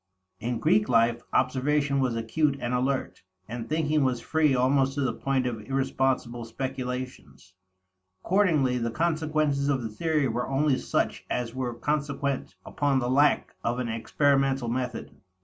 In 0.39 0.57
Greek 0.57 0.89
life, 0.89 1.21
observation 1.31 1.99
was 1.99 2.15
acute 2.15 2.57
and 2.59 2.73
alert; 2.73 3.21
and 3.47 3.69
thinking 3.69 4.03
was 4.03 4.19
free 4.19 4.55
almost 4.55 4.95
to 4.95 5.01
the 5.01 5.13
point 5.13 5.45
of 5.45 5.61
irresponsible 5.61 6.43
speculations. 6.43 7.53
Accordingly 8.23 8.79
the 8.79 8.89
consequences 8.89 9.69
of 9.69 9.83
the 9.83 9.89
theory 9.89 10.27
were 10.27 10.49
only 10.49 10.79
such 10.79 11.23
as 11.29 11.53
were 11.53 11.75
consequent 11.75 12.55
upon 12.65 12.97
the 12.97 13.11
lack 13.11 13.53
of 13.63 13.77
an 13.77 13.89
experimental 13.89 14.69
method. 14.69 15.11